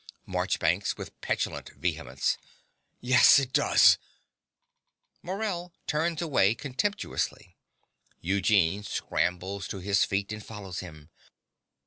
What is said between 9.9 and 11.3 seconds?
feet and follows him.)